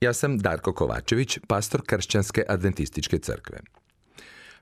[0.00, 3.58] Ja sam Darko Kovačević, pastor Kršćanske adventističke crkve.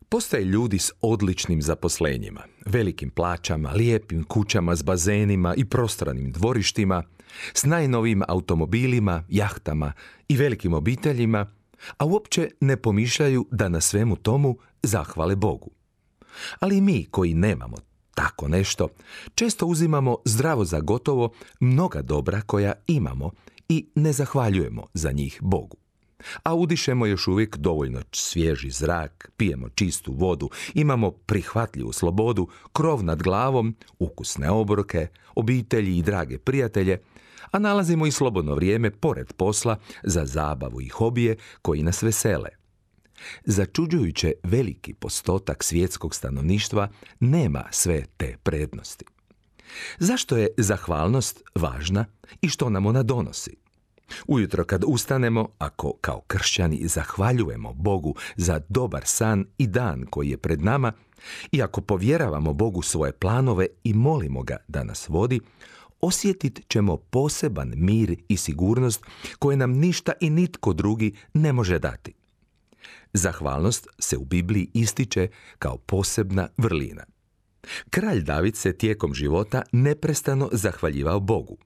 [0.08, 7.02] Postoje ljudi s odličnim zaposlenjima, velikim plaćama, lijepim kućama s bazenima i prostranim dvorištima,
[7.54, 9.92] s najnovijim automobilima, jahtama
[10.28, 11.46] i velikim obiteljima,
[11.98, 15.70] a uopće ne pomišljaju da na svemu tomu zahvale Bogu.
[16.60, 17.76] Ali mi koji nemamo
[18.14, 18.88] tako nešto,
[19.34, 23.30] često uzimamo zdravo za gotovo mnoga dobra koja imamo
[23.68, 25.76] i ne zahvaljujemo za njih Bogu.
[26.42, 33.22] A udišemo još uvijek dovoljno svježi zrak, pijemo čistu vodu, imamo prihvatljivu slobodu, krov nad
[33.22, 36.98] glavom, ukusne obroke, obitelji i drage prijatelje,
[37.50, 42.48] a nalazimo i slobodno vrijeme pored posla za zabavu i hobije koji nas vesele.
[43.44, 46.88] Začuđujuće veliki postotak svjetskog stanovništva
[47.20, 49.04] nema sve te prednosti.
[49.98, 52.04] Zašto je zahvalnost važna
[52.40, 53.56] i što nam ona donosi?
[54.26, 60.36] Ujutro kad ustanemo, ako kao kršćani zahvaljujemo Bogu za dobar san i dan koji je
[60.36, 60.92] pred nama,
[61.52, 65.40] i ako povjeravamo Bogu svoje planove i molimo ga da nas vodi,
[66.00, 69.04] osjetit ćemo poseban mir i sigurnost
[69.38, 72.12] koje nam ništa i nitko drugi ne može dati.
[73.12, 77.04] Zahvalnost se u Bibliji ističe kao posebna vrlina.
[77.90, 81.56] Kralj David se tijekom života neprestano zahvaljivao Bogu.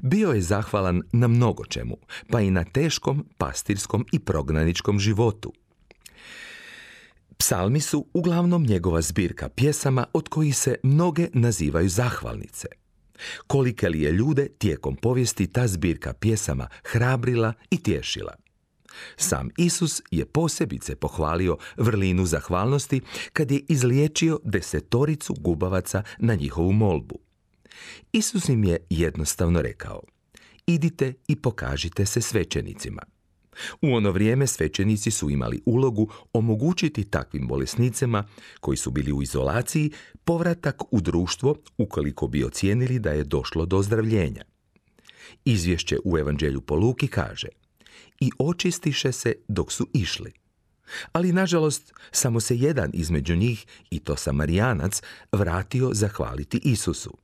[0.00, 1.96] Bio je zahvalan na mnogo čemu,
[2.30, 5.52] pa i na teškom pastirskom i prognaničkom životu.
[7.38, 12.68] Psalmi su uglavnom njegova zbirka pjesama od kojih se mnoge nazivaju zahvalnice.
[13.46, 18.45] Kolike li je ljude tijekom povijesti ta zbirka pjesama hrabrila i tješila.
[19.16, 23.00] Sam Isus je posebice pohvalio vrlinu zahvalnosti
[23.32, 27.18] kad je izliječio desetoricu gubavaca na njihovu molbu.
[28.12, 30.02] Isus im je jednostavno rekao,
[30.66, 33.02] idite i pokažite se svećenicima.
[33.82, 38.24] U ono vrijeme svećenici su imali ulogu omogućiti takvim bolesnicima
[38.60, 39.90] koji su bili u izolaciji
[40.24, 44.44] povratak u društvo ukoliko bi ocijenili da je došlo do ozdravljenja.
[45.44, 47.48] Izvješće u Evanđelju po Luki kaže
[48.20, 50.32] i očistiše se dok su išli.
[51.12, 55.02] Ali, nažalost, samo se jedan između njih, i to Samarijanac,
[55.32, 57.16] vratio zahvaliti Isusu.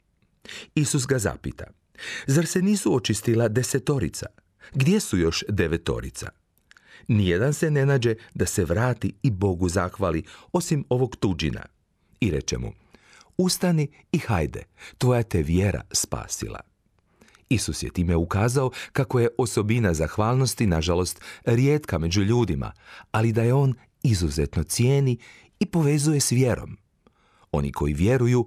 [0.74, 1.64] Isus ga zapita,
[2.26, 4.26] zar se nisu očistila desetorica?
[4.74, 6.28] Gdje su još devetorica?
[7.08, 11.66] Nijedan se ne nađe da se vrati i Bogu zahvali, osim ovog tuđina.
[12.20, 12.72] I reče mu,
[13.36, 14.62] ustani i hajde,
[14.98, 16.71] tvoja te vjera spasila.
[17.52, 22.72] Isus je time ukazao kako je osobina zahvalnosti, nažalost, rijetka među ljudima,
[23.10, 25.18] ali da je on izuzetno cijeni
[25.60, 26.76] i povezuje s vjerom.
[27.52, 28.46] Oni koji vjeruju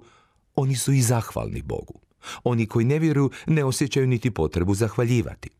[0.56, 2.00] oni su i zahvalni Bogu.
[2.44, 5.50] Oni koji ne vjeruju ne osjećaju niti potrebu zahvaljivati.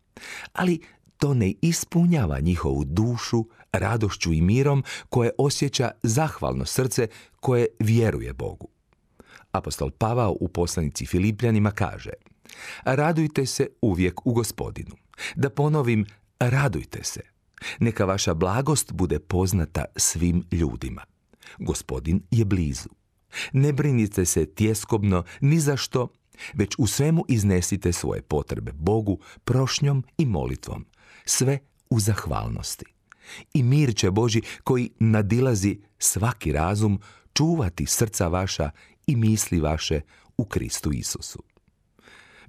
[0.52, 0.80] Ali
[1.18, 7.08] to ne ispunjava njihovu dušu radošću i mirom koje osjeća zahvalno srce
[7.40, 8.68] koje vjeruje Bogu.
[9.52, 12.10] Apostol Pavao u poslanici Filipljanima kaže
[12.84, 14.96] Radujte se uvijek u gospodinu.
[15.34, 16.06] Da ponovim,
[16.38, 17.20] radujte se.
[17.80, 21.02] Neka vaša blagost bude poznata svim ljudima.
[21.58, 22.88] Gospodin je blizu.
[23.52, 26.08] Ne brinite se tjeskobno ni za što,
[26.54, 30.86] već u svemu iznesite svoje potrebe Bogu prošnjom i molitvom,
[31.24, 31.58] sve
[31.90, 32.84] u zahvalnosti.
[33.54, 37.00] I mir će Boži koji nadilazi svaki razum
[37.34, 38.70] čuvati srca vaša
[39.06, 40.00] i misli vaše
[40.36, 41.42] u Kristu Isusu.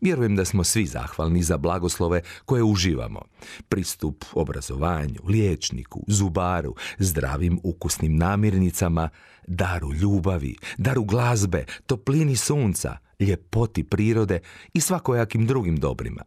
[0.01, 3.21] Vjerujem da smo svi zahvalni za blagoslove koje uživamo.
[3.69, 9.09] Pristup obrazovanju, liječniku, zubaru, zdravim ukusnim namirnicama,
[9.47, 14.39] daru ljubavi, daru glazbe, toplini sunca, ljepoti prirode
[14.73, 16.21] i svakojakim drugim dobrima.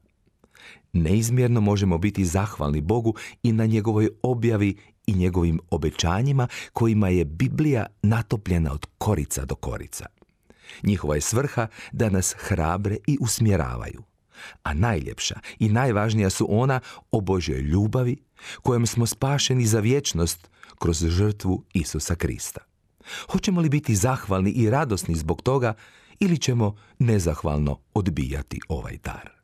[0.93, 4.76] Neizmjerno možemo biti zahvalni Bogu i na njegovoj objavi
[5.06, 10.06] i njegovim obećanjima kojima je Biblija natopljena od korica do korica.
[10.82, 14.02] Njihova je svrha da nas hrabre i usmjeravaju.
[14.62, 16.81] A najljepša i najvažnija su ona
[17.11, 18.17] o Božoj ljubavi
[18.62, 22.61] kojom smo spašeni za vječnost kroz žrtvu Isusa Krista.
[23.31, 25.75] Hoćemo li biti zahvalni i radosni zbog toga
[26.20, 29.39] ili ćemo nezahvalno odbijati ovaj dar?